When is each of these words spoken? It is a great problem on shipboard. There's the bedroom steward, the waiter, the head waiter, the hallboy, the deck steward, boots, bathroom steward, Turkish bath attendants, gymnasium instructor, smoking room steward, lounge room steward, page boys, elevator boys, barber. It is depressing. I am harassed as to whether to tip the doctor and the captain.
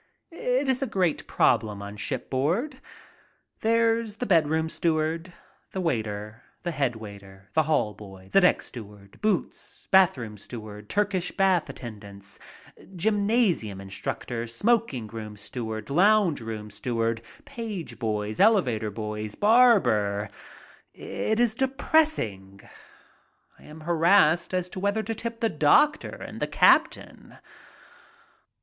It 0.31 0.67
is 0.67 0.81
a 0.81 0.87
great 0.87 1.27
problem 1.27 1.83
on 1.83 1.95
shipboard. 1.95 2.81
There's 3.59 4.15
the 4.15 4.25
bedroom 4.25 4.67
steward, 4.67 5.31
the 5.73 5.79
waiter, 5.79 6.41
the 6.63 6.71
head 6.71 6.95
waiter, 6.95 7.49
the 7.53 7.61
hallboy, 7.61 8.31
the 8.31 8.41
deck 8.41 8.63
steward, 8.63 9.21
boots, 9.21 9.87
bathroom 9.91 10.39
steward, 10.39 10.89
Turkish 10.89 11.31
bath 11.31 11.69
attendants, 11.69 12.39
gymnasium 12.95 13.79
instructor, 13.79 14.47
smoking 14.47 15.05
room 15.05 15.37
steward, 15.37 15.91
lounge 15.91 16.41
room 16.41 16.71
steward, 16.71 17.21
page 17.45 17.99
boys, 17.99 18.39
elevator 18.39 18.89
boys, 18.89 19.35
barber. 19.35 20.29
It 20.95 21.39
is 21.39 21.53
depressing. 21.53 22.61
I 23.59 23.65
am 23.65 23.81
harassed 23.81 24.51
as 24.55 24.67
to 24.69 24.79
whether 24.79 25.03
to 25.03 25.13
tip 25.13 25.41
the 25.41 25.49
doctor 25.49 26.09
and 26.15 26.39
the 26.39 26.47
captain. 26.47 27.37